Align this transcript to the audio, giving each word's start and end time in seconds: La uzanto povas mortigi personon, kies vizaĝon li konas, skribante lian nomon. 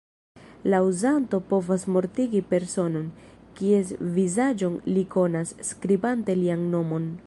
La 0.73 0.77
uzanto 0.91 1.39
povas 1.51 1.85
mortigi 1.97 2.41
personon, 2.55 3.05
kies 3.61 3.95
vizaĝon 4.19 4.81
li 4.97 5.07
konas, 5.17 5.57
skribante 5.73 6.43
lian 6.45 6.71
nomon. 6.77 7.11